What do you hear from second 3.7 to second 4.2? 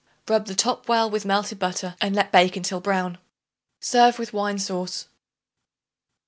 Serve